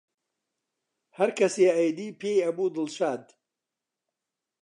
[1.17, 3.23] هەرکەسێ ئەیدی پێی ئەبوو دڵشاد